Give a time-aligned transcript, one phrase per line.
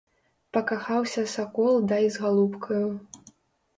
[0.57, 2.89] Пакахаўся сакол дай з галубкаю.